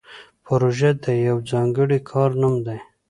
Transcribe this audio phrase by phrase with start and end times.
[0.45, 2.79] پروژه د یو ځانګړي کار نوم دی